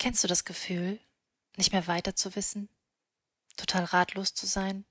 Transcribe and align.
Kennst 0.00 0.24
du 0.24 0.28
das 0.28 0.46
Gefühl, 0.46 0.98
nicht 1.58 1.72
mehr 1.72 1.86
weiter 1.86 2.16
zu 2.16 2.34
wissen, 2.34 2.70
total 3.58 3.84
ratlos 3.84 4.32
zu 4.32 4.46
sein 4.46 4.86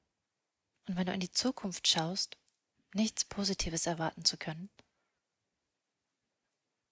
und 0.85 0.97
wenn 0.97 1.07
du 1.07 1.11
in 1.11 1.19
die 1.19 1.31
Zukunft 1.31 1.87
schaust, 1.87 2.37
nichts 2.93 3.25
Positives 3.25 3.87
erwarten 3.87 4.23
zu 4.23 4.37
können? 4.37 4.69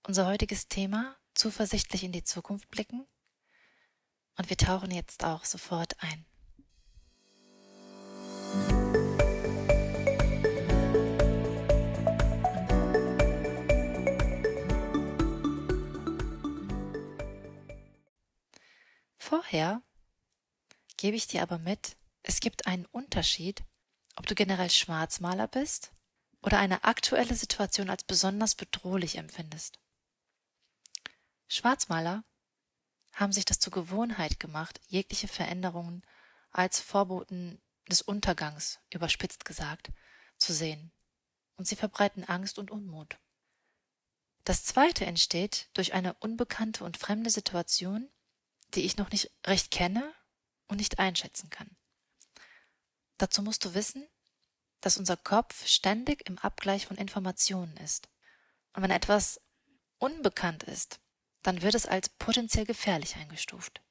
Unser 0.07 0.25
heutiges 0.25 0.67
Thema, 0.67 1.15
zuversichtlich 1.35 2.03
in 2.03 2.11
die 2.11 2.23
Zukunft 2.23 2.71
blicken, 2.71 3.05
und 4.35 4.49
wir 4.49 4.57
tauchen 4.57 4.89
jetzt 4.89 5.23
auch 5.23 5.45
sofort 5.45 6.01
ein. 6.01 6.25
Vorher 19.47 19.81
gebe 20.97 21.15
ich 21.15 21.27
dir 21.27 21.41
aber 21.41 21.57
mit, 21.57 21.95
es 22.21 22.41
gibt 22.41 22.67
einen 22.67 22.85
Unterschied, 22.87 23.63
ob 24.17 24.25
du 24.25 24.35
generell 24.35 24.69
Schwarzmaler 24.69 25.47
bist 25.47 25.93
oder 26.41 26.59
eine 26.59 26.83
aktuelle 26.83 27.33
Situation 27.33 27.89
als 27.89 28.03
besonders 28.03 28.55
bedrohlich 28.55 29.15
empfindest. 29.15 29.79
Schwarzmaler 31.47 32.25
haben 33.13 33.31
sich 33.31 33.45
das 33.45 33.59
zur 33.59 33.71
Gewohnheit 33.71 34.37
gemacht, 34.41 34.81
jegliche 34.87 35.29
Veränderungen 35.29 36.01
als 36.51 36.81
Vorboten 36.81 37.61
des 37.89 38.01
Untergangs, 38.01 38.79
überspitzt 38.93 39.45
gesagt, 39.45 39.91
zu 40.37 40.51
sehen, 40.51 40.91
und 41.55 41.65
sie 41.65 41.77
verbreiten 41.77 42.25
Angst 42.25 42.59
und 42.59 42.69
Unmut. 42.69 43.17
Das 44.43 44.65
zweite 44.65 45.05
entsteht 45.05 45.69
durch 45.73 45.93
eine 45.93 46.15
unbekannte 46.15 46.83
und 46.83 46.97
fremde 46.97 47.29
Situation, 47.29 48.09
die 48.73 48.83
ich 48.83 48.97
noch 48.97 49.11
nicht 49.11 49.31
recht 49.45 49.71
kenne 49.71 50.13
und 50.67 50.77
nicht 50.77 50.99
einschätzen 50.99 51.49
kann. 51.49 51.75
Dazu 53.17 53.41
musst 53.41 53.65
du 53.65 53.73
wissen, 53.73 54.07
dass 54.81 54.97
unser 54.97 55.17
Kopf 55.17 55.65
ständig 55.65 56.27
im 56.27 56.37
Abgleich 56.37 56.85
von 56.85 56.97
Informationen 56.97 57.75
ist. 57.77 58.09
Und 58.73 58.83
wenn 58.83 58.91
etwas 58.91 59.41
unbekannt 59.97 60.63
ist, 60.63 60.99
dann 61.41 61.61
wird 61.61 61.75
es 61.75 61.85
als 61.85 62.09
potenziell 62.09 62.65
gefährlich 62.65 63.15
eingestuft. 63.15 63.81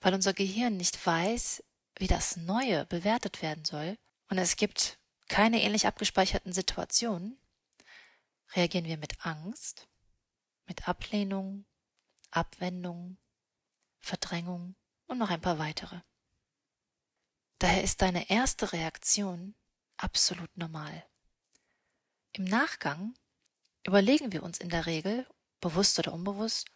Weil 0.00 0.14
unser 0.14 0.34
Gehirn 0.34 0.76
nicht 0.76 1.04
weiß, 1.04 1.64
wie 1.98 2.06
das 2.06 2.36
Neue 2.36 2.86
bewertet 2.86 3.42
werden 3.42 3.64
soll 3.64 3.98
und 4.28 4.38
es 4.38 4.56
gibt 4.56 4.98
keine 5.28 5.62
ähnlich 5.62 5.86
abgespeicherten 5.86 6.52
Situationen, 6.52 7.38
reagieren 8.54 8.84
wir 8.84 8.98
mit 8.98 9.24
Angst, 9.24 9.88
mit 10.66 10.88
Ablehnung, 10.88 11.64
Abwendung, 12.30 13.16
Verdrängung 14.04 14.76
und 15.06 15.18
noch 15.18 15.30
ein 15.30 15.40
paar 15.40 15.58
weitere. 15.58 16.00
Daher 17.58 17.82
ist 17.82 18.02
deine 18.02 18.28
erste 18.28 18.72
Reaktion 18.72 19.54
absolut 19.96 20.54
normal. 20.58 21.06
Im 22.32 22.44
Nachgang 22.44 23.14
überlegen 23.86 24.32
wir 24.32 24.42
uns 24.42 24.58
in 24.58 24.68
der 24.68 24.84
Regel, 24.84 25.26
bewusst 25.60 25.98
oder 25.98 26.12
unbewusst, 26.12 26.70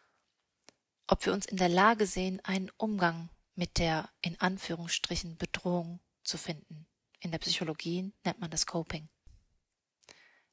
ob 1.07 1.27
wir 1.27 1.35
uns 1.35 1.45
in 1.45 1.59
der 1.59 1.69
Lage 1.69 2.07
sehen, 2.07 2.41
einen 2.45 2.71
Umgang 2.79 3.29
mit 3.55 3.79
der 3.79 4.09
in 4.23 4.41
Anführungsstrichen 4.41 5.37
Bedrohung 5.37 6.01
zu 6.23 6.39
finden. 6.39 6.87
In 7.21 7.31
der 7.31 7.39
Psychologie 7.39 8.13
nennt 8.25 8.41
man 8.41 8.51
das 8.51 8.67
Coping. 8.67 9.09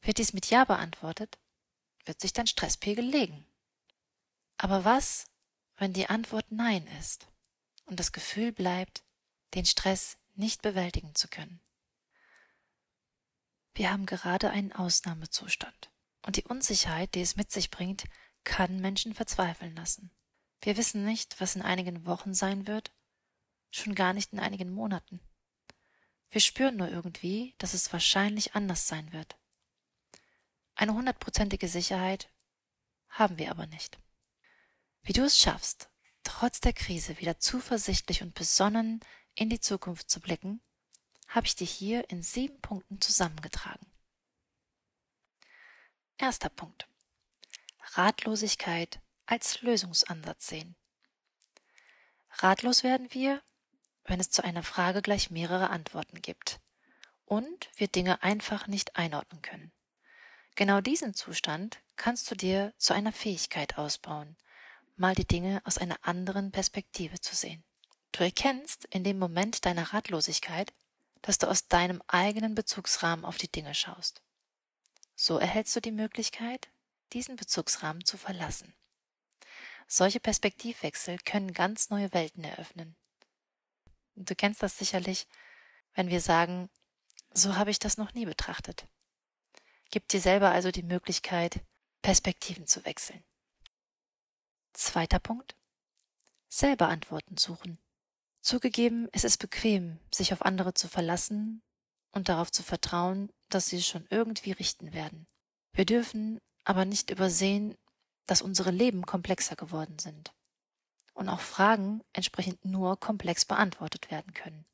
Wird 0.01 0.17
dies 0.17 0.33
mit 0.33 0.49
Ja 0.49 0.65
beantwortet, 0.65 1.37
wird 2.03 2.19
sich 2.19 2.33
dein 2.33 2.47
Stresspegel 2.47 3.05
legen. 3.05 3.47
Aber 4.57 4.83
was, 4.83 5.27
wenn 5.77 5.93
die 5.93 6.07
Antwort 6.07 6.51
Nein 6.51 6.87
ist 6.99 7.27
und 7.85 7.99
das 7.99 8.11
Gefühl 8.11 8.51
bleibt, 8.51 9.03
den 9.53 9.65
Stress 9.65 10.17
nicht 10.33 10.61
bewältigen 10.61 11.15
zu 11.15 11.27
können. 11.27 11.61
Wir 13.73 13.91
haben 13.91 14.05
gerade 14.05 14.49
einen 14.49 14.71
Ausnahmezustand 14.71 15.91
und 16.25 16.37
die 16.37 16.45
Unsicherheit, 16.45 17.13
die 17.15 17.21
es 17.21 17.35
mit 17.35 17.51
sich 17.51 17.71
bringt, 17.71 18.05
kann 18.43 18.79
Menschen 18.79 19.13
verzweifeln 19.13 19.75
lassen. 19.75 20.11
Wir 20.61 20.77
wissen 20.77 21.03
nicht, 21.03 21.39
was 21.41 21.55
in 21.55 21.61
einigen 21.61 22.05
Wochen 22.05 22.33
sein 22.33 22.67
wird, 22.67 22.93
schon 23.69 23.95
gar 23.95 24.13
nicht 24.13 24.31
in 24.33 24.39
einigen 24.39 24.71
Monaten. 24.71 25.19
Wir 26.29 26.41
spüren 26.41 26.77
nur 26.77 26.89
irgendwie, 26.89 27.55
dass 27.57 27.73
es 27.73 27.91
wahrscheinlich 27.91 28.55
anders 28.55 28.87
sein 28.87 29.11
wird. 29.13 29.37
Eine 30.75 30.93
hundertprozentige 30.93 31.67
Sicherheit 31.67 32.29
haben 33.09 33.37
wir 33.37 33.51
aber 33.51 33.67
nicht. 33.67 33.97
Wie 35.05 35.13
du 35.13 35.23
es 35.23 35.39
schaffst, 35.39 35.89
trotz 36.23 36.59
der 36.61 36.73
Krise 36.73 37.19
wieder 37.19 37.39
zuversichtlich 37.39 38.23
und 38.23 38.33
besonnen 38.33 39.01
in 39.35 39.51
die 39.51 39.59
Zukunft 39.59 40.09
zu 40.09 40.19
blicken, 40.19 40.61
habe 41.27 41.45
ich 41.45 41.55
dir 41.55 41.67
hier 41.67 42.09
in 42.09 42.23
sieben 42.23 42.59
Punkten 42.59 42.99
zusammengetragen. 42.99 43.85
Erster 46.17 46.49
Punkt. 46.49 46.87
Ratlosigkeit 47.93 48.99
als 49.27 49.61
Lösungsansatz 49.61 50.47
sehen. 50.47 50.75
Ratlos 52.31 52.83
werden 52.83 53.13
wir, 53.13 53.43
wenn 54.05 54.19
es 54.19 54.31
zu 54.31 54.43
einer 54.43 54.63
Frage 54.63 55.03
gleich 55.03 55.29
mehrere 55.29 55.69
Antworten 55.69 56.19
gibt 56.19 56.59
und 57.25 57.69
wir 57.75 57.89
Dinge 57.89 58.23
einfach 58.23 58.65
nicht 58.65 58.95
einordnen 58.95 59.43
können. 59.43 59.71
Genau 60.55 60.81
diesen 60.81 61.13
Zustand 61.13 61.79
kannst 61.95 62.31
du 62.31 62.35
dir 62.35 62.73
zu 62.77 62.93
einer 62.93 63.11
Fähigkeit 63.11 63.77
ausbauen, 63.77 64.35
mal 64.95 65.15
die 65.15 65.27
Dinge 65.27 65.61
aus 65.65 65.77
einer 65.77 65.97
anderen 66.01 66.51
Perspektive 66.51 67.19
zu 67.19 67.35
sehen. 67.35 67.63
Du 68.11 68.23
erkennst 68.23 68.85
in 68.85 69.03
dem 69.03 69.19
Moment 69.19 69.65
deiner 69.65 69.93
Ratlosigkeit, 69.93 70.73
dass 71.21 71.37
du 71.37 71.47
aus 71.47 71.67
deinem 71.67 72.01
eigenen 72.07 72.55
Bezugsrahmen 72.55 73.25
auf 73.25 73.37
die 73.37 73.51
Dinge 73.51 73.73
schaust. 73.73 74.21
So 75.15 75.37
erhältst 75.37 75.75
du 75.75 75.81
die 75.81 75.91
Möglichkeit, 75.91 76.69
diesen 77.13 77.35
Bezugsrahmen 77.35 78.05
zu 78.05 78.17
verlassen. 78.17 78.73
Solche 79.87 80.19
Perspektivwechsel 80.19 81.17
können 81.19 81.53
ganz 81.53 81.89
neue 81.89 82.13
Welten 82.13 82.43
eröffnen. 82.43 82.95
Du 84.15 84.35
kennst 84.35 84.63
das 84.63 84.77
sicherlich, 84.77 85.27
wenn 85.93 86.09
wir 86.09 86.21
sagen, 86.21 86.69
so 87.33 87.55
habe 87.55 87.69
ich 87.69 87.79
das 87.79 87.97
noch 87.97 88.13
nie 88.13 88.25
betrachtet. 88.25 88.87
Gib 89.91 90.07
dir 90.07 90.21
selber 90.21 90.51
also 90.51 90.71
die 90.71 90.83
Möglichkeit, 90.83 91.61
Perspektiven 92.01 92.65
zu 92.65 92.85
wechseln. 92.85 93.23
Zweiter 94.77 95.19
Punkt. 95.19 95.55
Selber 96.49 96.89
Antworten 96.89 97.37
suchen. 97.37 97.79
Zugegeben, 98.41 99.07
es 99.13 99.23
ist 99.23 99.37
bequem, 99.37 99.99
sich 100.13 100.33
auf 100.33 100.43
andere 100.43 100.73
zu 100.73 100.89
verlassen 100.89 101.63
und 102.11 102.27
darauf 102.27 102.51
zu 102.51 102.61
vertrauen, 102.61 103.31
dass 103.47 103.67
sie 103.67 103.77
es 103.77 103.87
schon 103.87 104.05
irgendwie 104.09 104.51
richten 104.51 104.91
werden. 104.91 105.27
Wir 105.71 105.85
dürfen 105.85 106.41
aber 106.65 106.83
nicht 106.83 107.09
übersehen, 107.09 107.77
dass 108.25 108.41
unsere 108.41 108.71
Leben 108.71 109.05
komplexer 109.05 109.55
geworden 109.55 109.97
sind 109.97 110.33
und 111.13 111.29
auch 111.29 111.39
Fragen 111.39 112.01
entsprechend 112.11 112.65
nur 112.65 112.99
komplex 112.99 113.45
beantwortet 113.45 114.11
werden 114.11 114.33
können. 114.33 114.65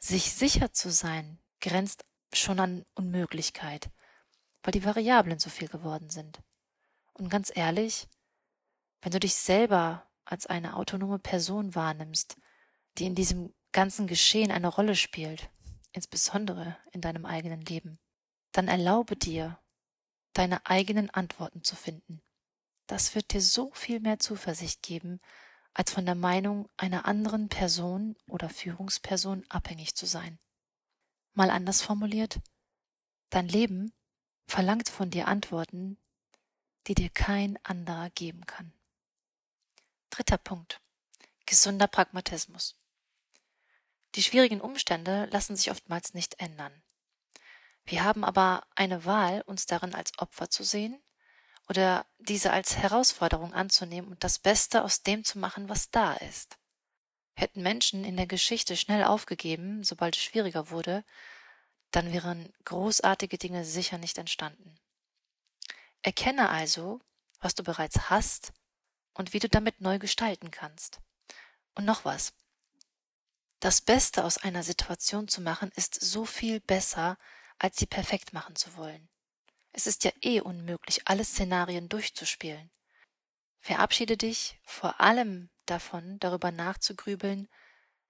Sich 0.00 0.32
sicher 0.32 0.72
zu 0.72 0.90
sein 0.90 1.38
grenzt 1.60 2.04
schon 2.32 2.58
an 2.58 2.84
Unmöglichkeit, 2.94 3.90
weil 4.64 4.72
die 4.72 4.84
Variablen 4.84 5.38
so 5.38 5.50
viel 5.50 5.68
geworden 5.68 6.10
sind. 6.10 6.42
Und 7.12 7.28
ganz 7.28 7.52
ehrlich, 7.54 8.08
wenn 9.02 9.12
du 9.12 9.20
dich 9.20 9.34
selber 9.34 10.08
als 10.24 10.46
eine 10.46 10.76
autonome 10.76 11.18
Person 11.18 11.74
wahrnimmst, 11.74 12.36
die 12.98 13.06
in 13.06 13.14
diesem 13.14 13.52
ganzen 13.72 14.06
Geschehen 14.06 14.50
eine 14.50 14.68
Rolle 14.68 14.94
spielt, 14.94 15.50
insbesondere 15.92 16.76
in 16.92 17.00
deinem 17.00 17.26
eigenen 17.26 17.62
Leben, 17.62 17.98
dann 18.52 18.68
erlaube 18.68 19.16
dir, 19.16 19.58
deine 20.32 20.64
eigenen 20.64 21.10
Antworten 21.10 21.62
zu 21.62 21.76
finden. 21.76 22.22
Das 22.86 23.14
wird 23.14 23.32
dir 23.32 23.42
so 23.42 23.70
viel 23.72 24.00
mehr 24.00 24.18
Zuversicht 24.18 24.82
geben, 24.82 25.20
als 25.74 25.92
von 25.92 26.06
der 26.06 26.14
Meinung 26.14 26.68
einer 26.76 27.06
anderen 27.06 27.48
Person 27.48 28.16
oder 28.26 28.48
Führungsperson 28.48 29.44
abhängig 29.48 29.94
zu 29.94 30.06
sein. 30.06 30.38
Mal 31.34 31.50
anders 31.50 31.82
formuliert, 31.82 32.40
dein 33.30 33.48
Leben 33.48 33.92
verlangt 34.46 34.88
von 34.88 35.10
dir 35.10 35.28
Antworten, 35.28 35.98
die 36.86 36.94
dir 36.94 37.08
kein 37.08 37.58
anderer 37.62 38.10
geben 38.10 38.44
kann. 38.46 38.72
Dritter 40.12 40.36
Punkt. 40.36 40.78
Gesunder 41.46 41.86
Pragmatismus. 41.86 42.76
Die 44.14 44.22
schwierigen 44.22 44.60
Umstände 44.60 45.24
lassen 45.32 45.56
sich 45.56 45.70
oftmals 45.70 46.12
nicht 46.12 46.38
ändern. 46.38 46.82
Wir 47.86 48.04
haben 48.04 48.22
aber 48.22 48.66
eine 48.74 49.06
Wahl, 49.06 49.40
uns 49.46 49.64
darin 49.64 49.94
als 49.94 50.12
Opfer 50.18 50.50
zu 50.50 50.64
sehen 50.64 51.02
oder 51.66 52.04
diese 52.18 52.52
als 52.52 52.76
Herausforderung 52.76 53.54
anzunehmen 53.54 54.10
und 54.10 54.22
das 54.22 54.38
Beste 54.38 54.84
aus 54.84 55.02
dem 55.02 55.24
zu 55.24 55.38
machen, 55.38 55.70
was 55.70 55.88
da 55.88 56.12
ist. 56.12 56.58
Hätten 57.32 57.62
Menschen 57.62 58.04
in 58.04 58.18
der 58.18 58.26
Geschichte 58.26 58.76
schnell 58.76 59.04
aufgegeben, 59.04 59.82
sobald 59.82 60.14
es 60.14 60.22
schwieriger 60.22 60.68
wurde, 60.68 61.06
dann 61.90 62.12
wären 62.12 62.52
großartige 62.66 63.38
Dinge 63.38 63.64
sicher 63.64 63.96
nicht 63.96 64.18
entstanden. 64.18 64.78
Erkenne 66.02 66.50
also, 66.50 67.00
was 67.40 67.54
du 67.54 67.62
bereits 67.62 68.10
hast 68.10 68.52
und 69.14 69.32
wie 69.32 69.38
du 69.38 69.48
damit 69.48 69.80
neu 69.80 69.98
gestalten 69.98 70.50
kannst. 70.50 71.00
Und 71.74 71.84
noch 71.84 72.04
was. 72.04 72.32
Das 73.60 73.80
Beste 73.80 74.24
aus 74.24 74.38
einer 74.38 74.62
Situation 74.62 75.28
zu 75.28 75.40
machen, 75.40 75.70
ist 75.76 75.94
so 76.00 76.24
viel 76.24 76.60
besser, 76.60 77.16
als 77.58 77.76
sie 77.76 77.86
perfekt 77.86 78.32
machen 78.32 78.56
zu 78.56 78.76
wollen. 78.76 79.08
Es 79.72 79.86
ist 79.86 80.04
ja 80.04 80.10
eh 80.20 80.40
unmöglich, 80.40 81.02
alle 81.06 81.24
Szenarien 81.24 81.88
durchzuspielen. 81.88 82.70
Verabschiede 83.60 84.16
dich 84.16 84.58
vor 84.64 85.00
allem 85.00 85.48
davon, 85.66 86.18
darüber 86.18 86.50
nachzugrübeln, 86.50 87.48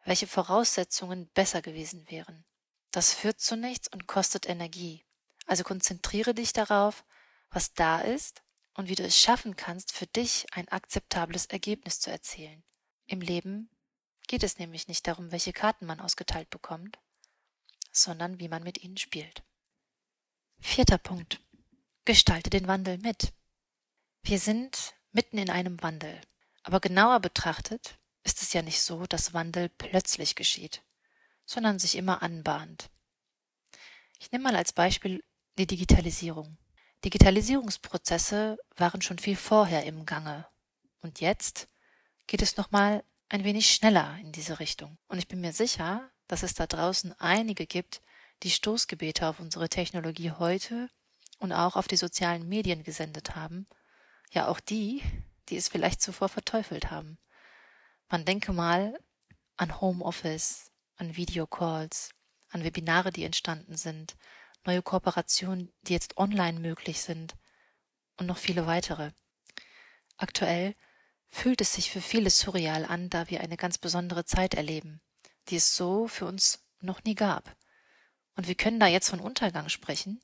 welche 0.05 0.27
Voraussetzungen 0.27 1.29
besser 1.29 1.63
gewesen 1.63 2.11
wären. 2.11 2.45
Das 2.91 3.13
führt 3.13 3.41
zu 3.41 3.57
nichts 3.57 3.89
und 3.89 4.07
kostet 4.07 4.49
Energie. 4.49 5.05
Also 5.47 5.65
konzentriere 5.65 6.35
dich 6.35 6.53
darauf, 6.53 7.05
was 7.51 7.75
da 7.75 8.01
ist 8.01 8.43
und 8.75 8.89
wie 8.89 8.95
du 8.95 9.03
es 9.03 9.19
schaffen 9.19 9.57
kannst, 9.57 9.93
für 9.93 10.07
dich 10.07 10.47
ein 10.53 10.69
akzeptables 10.69 11.47
Ergebnis 11.47 12.01
zu 12.01 12.11
erzielen. 12.11 12.63
Im 13.07 13.21
Leben 13.21 13.71
geht 14.27 14.43
es 14.43 14.59
nämlich 14.59 14.89
nicht 14.89 15.07
darum, 15.07 15.31
welche 15.33 15.53
Karten 15.53 15.87
man 15.87 16.01
ausgeteilt 16.01 16.51
bekommt, 16.51 16.99
sondern 17.91 18.39
wie 18.41 18.49
man 18.49 18.63
mit 18.63 18.83
ihnen 18.83 18.97
spielt. 18.97 19.43
Vierter 20.61 20.99
Punkt. 20.99 21.41
Gestalte 22.05 22.51
den 22.51 22.67
Wandel 22.67 22.99
mit. 22.99 23.33
Wir 24.23 24.39
sind 24.39 24.95
mitten 25.11 25.39
in 25.39 25.51
einem 25.51 25.83
Wandel. 25.83 26.21
Aber 26.63 26.81
genauer 26.81 27.21
betrachtet 27.21 27.99
ist 28.23 28.43
es 28.43 28.53
ja 28.53 28.63
nicht 28.63 28.81
so, 28.81 29.07
dass 29.07 29.35
Wandel 29.35 29.69
plötzlich 29.69 30.37
geschieht, 30.37 30.83
sondern 31.45 31.79
sich 31.79 31.97
immer 31.97 32.23
anbahnt. 32.23 32.89
Ich 34.19 34.31
nehme 34.31 34.45
mal 34.45 34.57
als 34.57 34.73
Beispiel 34.73 35.25
die 35.59 35.67
Digitalisierung. 35.67 36.57
Digitalisierungsprozesse 37.05 38.59
waren 38.77 39.03
schon 39.03 39.19
viel 39.19 39.37
vorher 39.37 39.85
im 39.85 40.07
Gange. 40.07 40.47
Und 41.01 41.21
jetzt 41.21 41.69
geht 42.27 42.43
es 42.43 42.57
nochmal 42.57 43.03
ein 43.29 43.45
wenig 43.45 43.71
schneller 43.71 44.17
in 44.21 44.33
diese 44.33 44.61
Richtung. 44.61 44.99
Und 45.09 45.19
ich 45.19 45.27
bin 45.27 45.41
mir 45.41 45.53
sicher, 45.53 46.11
dass 46.29 46.43
es 46.43 46.55
da 46.55 46.67
draußen 46.67 47.13
einige 47.19 47.67
gibt, 47.67 48.03
die 48.43 48.51
Stoßgebete 48.51 49.27
auf 49.27 49.41
unsere 49.41 49.69
Technologie 49.69 50.31
heute 50.31 50.89
und 51.39 51.53
auch 51.53 51.77
auf 51.77 51.89
die 51.89 51.97
sozialen 51.97 52.49
Medien 52.49 52.85
gesendet 52.85 53.35
haben. 53.35 53.67
Ja, 54.31 54.49
auch 54.49 54.61
die, 54.61 55.03
die 55.49 55.57
es 55.57 55.69
vielleicht 55.69 56.01
zuvor 56.01 56.29
verteufelt 56.29 56.91
haben. 56.91 57.19
Man 58.09 58.25
denke 58.25 58.53
mal 58.53 58.99
an 59.57 59.81
Homeoffice, 59.81 60.71
an 60.97 61.17
Videocalls, 61.17 62.11
an 62.51 62.65
Webinare, 62.65 63.11
die 63.11 63.25
entstanden 63.25 63.77
sind, 63.77 64.17
neue 64.67 64.82
Kooperationen, 64.82 65.73
die 65.82 65.93
jetzt 65.93 66.17
online 66.17 66.61
möglich 66.61 67.00
sind 67.00 67.35
und 68.17 68.26
noch 68.26 68.38
viele 68.38 68.67
weitere. 68.67 69.12
Aktuell 70.17 70.75
fühlt 71.29 71.61
es 71.61 71.73
sich 71.73 71.91
für 71.91 72.00
viele 72.00 72.31
surreal 72.31 72.85
an, 72.85 73.09
da 73.09 73.31
wir 73.31 73.41
eine 73.41 73.56
ganz 73.56 73.79
besondere 73.79 74.25
Zeit 74.25 74.55
erleben, 74.55 75.00
die 75.49 75.56
es 75.56 75.75
so 75.75 76.06
für 76.06 76.26
uns 76.26 76.64
noch 76.81 77.03
nie 77.05 77.14
gab. 77.14 77.56
Und 78.37 78.49
wir 78.49 78.55
können 78.55 78.81
da 78.81 78.87
jetzt 78.87 79.09
von 79.11 79.20
Untergang 79.20 79.69
sprechen 79.69 80.20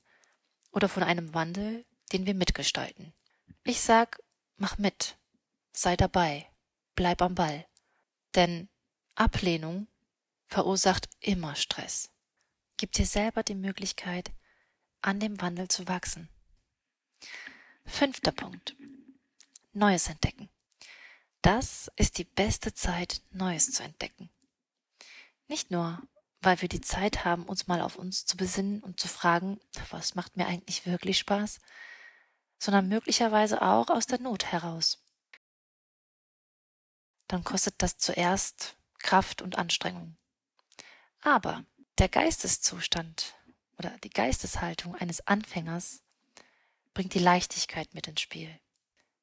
oder 0.71 0.89
von 0.89 1.03
einem 1.03 1.35
Wandel, 1.35 1.85
den 2.13 2.27
wir 2.27 2.35
mitgestalten. 2.35 3.13
Ich 3.65 3.81
sag, 3.81 4.23
mach 4.57 4.79
mit, 4.79 5.19
sei 5.73 5.97
dabei, 5.97 6.47
bleib 6.95 7.23
am 7.23 7.35
Ball. 7.35 7.67
Denn 8.35 8.69
Ablehnung 9.15 9.89
verursacht 10.47 11.09
immer 11.21 11.55
Stress. 11.55 12.11
Gib 12.79 12.93
dir 12.93 13.07
selber 13.07 13.43
die 13.43 13.57
Möglichkeit, 13.57 14.31
an 15.03 15.19
dem 15.19 15.41
Wandel 15.41 15.67
zu 15.67 15.89
wachsen. 15.89 16.29
Fünfter 17.85 18.31
Punkt. 18.31 18.77
Neues 19.73 20.09
entdecken. 20.09 20.49
Das 21.43 21.91
ist 21.97 22.19
die 22.19 22.25
beste 22.25 22.73
Zeit, 22.75 23.21
Neues 23.33 23.73
zu 23.73 23.83
entdecken. 23.83 24.31
Nicht 25.49 25.73
nur, 25.73 26.01
weil 26.41 26.61
wir 26.61 26.69
die 26.69 26.81
Zeit 26.81 27.25
haben, 27.25 27.47
uns 27.47 27.67
mal 27.67 27.81
auf 27.81 27.97
uns 27.97 28.27
zu 28.27 28.37
besinnen 28.37 28.81
und 28.81 29.01
zu 29.01 29.09
fragen, 29.09 29.59
was 29.91 30.15
macht 30.15 30.37
mir 30.37 30.47
eigentlich 30.47 30.87
wirklich 30.87 31.19
Spaß, 31.19 31.59
sondern 32.61 32.87
möglicherweise 32.87 33.61
auch 33.61 33.91
aus 33.91 34.07
der 34.07 34.21
Not 34.21 34.47
heraus. 34.47 35.03
Dann 37.27 37.43
kostet 37.43 37.83
das 37.83 37.99
zuerst 37.99 38.77
Kraft 39.01 39.43
und 39.43 39.59
Anstrengung. 39.59 40.17
Aber 41.21 41.65
der 41.99 42.09
Geisteszustand 42.09 43.35
oder 43.77 43.91
die 44.05 44.11
Geisteshaltung 44.11 44.95
eines 44.95 45.27
Anfängers 45.27 46.03
bringt 46.95 47.15
die 47.15 47.19
Leichtigkeit 47.19 47.93
mit 47.95 48.07
ins 48.07 48.21
Spiel. 48.21 48.51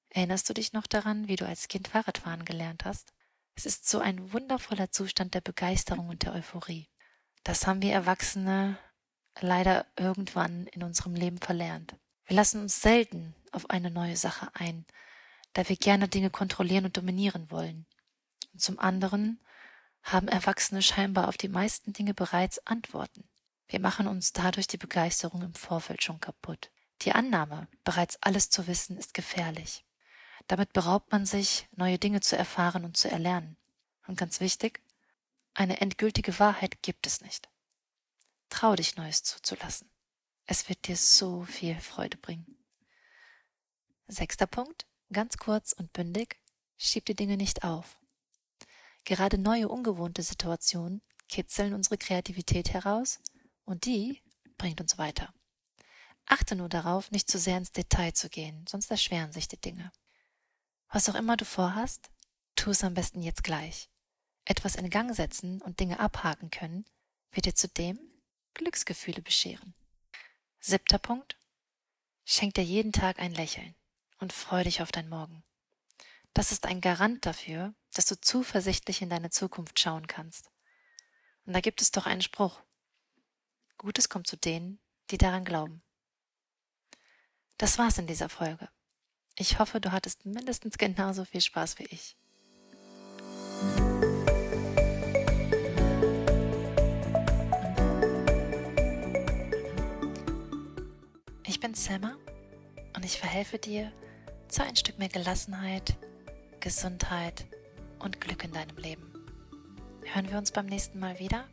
Erinnerst 0.10 0.50
du 0.50 0.54
dich 0.54 0.74
noch 0.74 0.88
daran, 0.88 1.27
wie 1.27 1.36
du 1.36 1.45
als 1.45 1.68
Kind 1.68 1.88
Fahrradfahren 1.88 2.45
gelernt 2.45 2.86
hast? 2.86 3.13
Es 3.56 3.66
ist 3.66 3.88
so 3.88 4.00
ein 4.00 4.33
wundervoller 4.33 4.92
Zustand 4.92 5.33
der 5.33 5.42
Begeisterung 5.42 6.10
und 6.10 6.24
der 6.24 6.33
Euphorie. 6.33 6.89
Das 7.44 7.66
haben 7.66 7.81
wir 7.81 7.94
Erwachsene 7.94 8.78
leider 9.39 9.86
irgendwann 9.98 10.68
in 10.68 10.83
unserem 10.83 11.16
Leben 11.16 11.38
verlernt. 11.38 11.95
Wir 12.25 12.36
lassen 12.36 12.62
uns 12.62 12.81
selten 12.81 13.36
auf 13.51 13.69
eine 13.69 13.92
neue 13.92 14.18
Sache 14.18 14.50
ein, 14.54 14.86
da 15.54 15.68
wir 15.69 15.78
gerne 15.78 16.07
Dinge 16.07 16.30
kontrollieren 16.30 16.86
und 16.86 16.98
dominieren 16.98 17.50
wollen. 17.51 17.86
Und 18.54 18.62
zum 18.62 18.80
anderen 18.80 19.39
haben 20.06 20.28
Erwachsene 20.28 20.84
scheinbar 20.84 21.28
auf 21.28 21.38
die 21.38 21.50
meisten 21.50 21.92
Dinge 21.92 22.13
bereits 22.13 22.66
Antworten. 22.68 23.28
Wir 23.68 23.80
machen 23.80 24.07
uns 24.07 24.34
dadurch 24.34 24.68
die 24.68 24.78
Begeisterung 24.78 25.42
im 25.42 25.56
Vorfeld 25.56 26.04
schon 26.04 26.19
kaputt. 26.19 26.69
Die 27.02 27.12
Annahme, 27.12 27.68
bereits 27.84 28.22
alles 28.22 28.50
zu 28.52 28.68
wissen, 28.68 28.98
ist 28.98 29.16
gefährlich. 29.16 29.84
Damit 30.48 30.74
beraubt 30.74 31.12
man 31.12 31.25
sich, 31.25 31.68
neue 31.75 31.98
Dinge 31.98 32.22
zu 32.22 32.38
erfahren 32.38 32.86
und 32.86 32.96
zu 32.96 33.10
erlernen. 33.10 33.57
Und 34.07 34.18
ganz 34.18 34.40
wichtig, 34.40 34.81
eine 35.56 35.81
endgültige 35.81 36.38
Wahrheit 36.38 36.84
gibt 36.84 37.07
es 37.07 37.22
nicht. 37.22 37.50
Trau 38.50 38.75
dich, 38.75 38.96
Neues 38.98 39.24
zuzulassen. 39.24 39.90
Es 40.46 40.69
wird 40.69 40.88
dir 40.88 40.96
so 40.96 41.44
viel 41.46 41.80
Freude 41.80 42.18
bringen. 42.18 42.56
Sechster 44.07 44.46
Punkt, 44.46 44.86
ganz 45.12 45.38
kurz 45.38 45.74
und 45.74 45.92
bündig, 45.94 46.40
schieb 46.78 47.06
die 47.06 47.16
Dinge 47.16 47.38
nicht 47.38 47.63
auf. 47.63 47.98
Gerade 49.06 49.38
neue, 49.38 49.69
ungewohnte 49.69 50.24
Situationen 50.24 51.02
kitzeln 51.30 51.74
unsere 51.74 51.98
Kreativität 51.98 52.74
heraus 52.74 53.19
und 53.63 53.86
die 53.86 54.22
bringt 54.57 54.81
uns 54.81 54.98
weiter. 54.98 55.34
Achte 56.25 56.56
nur 56.56 56.69
darauf, 56.69 57.12
nicht 57.12 57.30
zu 57.30 57.38
sehr 57.38 57.57
ins 57.57 57.72
Detail 57.72 58.13
zu 58.13 58.30
gehen, 58.30 58.66
sonst 58.68 58.90
erschweren 58.90 59.31
sich 59.31 59.48
die 59.48 59.62
Dinge. 59.62 59.92
Was 60.90 61.07
auch 61.07 61.16
immer 61.16 61.38
du 61.38 61.46
vorhast, 61.46 62.10
tu 62.56 62.72
es 62.72 62.84
am 62.84 62.96
besten 62.96 63.22
jetzt 63.22 63.44
gleich. 63.44 63.90
Etwas 64.44 64.76
in 64.76 64.90
Gang 64.90 65.16
setzen 65.16 65.62
und 65.62 65.80
Dinge 65.80 66.00
abhaken 66.00 66.50
können, 66.50 66.85
wird 67.31 67.45
dir 67.45 67.56
zudem 67.56 68.00
Glücksgefühle 68.54 69.21
bescheren. 69.21 69.76
Siebter 70.59 70.97
Punkt. 70.97 71.38
Schenk 72.24 72.56
dir 72.56 72.64
jeden 72.64 72.92
Tag 72.92 73.19
ein 73.19 73.33
Lächeln 73.33 73.76
und 74.18 74.33
freu 74.33 74.64
dich 74.64 74.81
auf 74.81 74.92
dein 74.92 75.09
Morgen. 75.09 75.44
Das 76.33 76.52
ist 76.52 76.66
ein 76.66 76.81
Garant 76.81 77.26
dafür, 77.26 77.76
dass 77.95 78.06
du 78.06 78.19
zuversichtlich 78.19 79.02
in 79.02 79.09
deine 79.09 79.30
Zukunft 79.30 79.80
schauen 79.80 80.06
kannst. 80.06 80.52
Und 81.45 81.54
da 81.54 81.61
gibt 81.61 81.81
es 81.81 81.92
doch 81.92 82.06
einen 82.06 82.21
Spruch. 82.21 82.61
Gutes 83.78 84.09
kommt 84.09 84.28
zu 84.28 84.35
denen, 84.35 84.80
die 85.11 85.18
daran 85.18 85.45
glauben. 85.45 85.81
Das 87.57 87.78
war's 87.78 87.97
in 87.97 88.06
dieser 88.06 88.28
Folge. 88.28 88.68
Ich 89.37 89.59
hoffe, 89.59 89.80
du 89.80 89.92
hattest 89.94 90.25
mindestens 90.25 90.78
genauso 90.78 91.23
viel 91.23 91.42
Spaß 91.42 91.80
wie 91.80 91.85
ich. 91.85 92.18
Ich 101.44 101.59
bin 101.61 101.73
Selma 101.73 102.18
und 102.94 103.06
ich 103.06 103.18
verhelfe 103.18 103.57
dir 103.57 103.94
zu 104.49 104.64
ein 104.64 104.75
Stück 104.75 104.99
mehr 104.99 105.09
Gelassenheit, 105.09 105.95
Gesundheit 106.59 107.45
und 108.06 108.21
Glück 108.21 108.44
in 108.44 108.54
deinem 108.54 108.78
Leben. 108.78 109.12
Hören 110.14 110.30
wir 110.30 110.38
uns 110.38 110.52
beim 110.52 110.68
nächsten 110.68 111.00
Mal 111.00 111.19
wieder? 111.19 111.45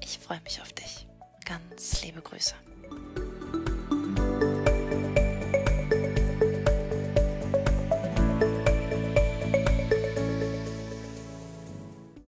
Ich 0.00 0.18
freue 0.18 0.40
mich 0.42 0.62
auf 0.62 0.72
dich. 0.72 1.06
Ganz 1.44 2.02
liebe 2.02 2.22
Grüße. 2.22 2.54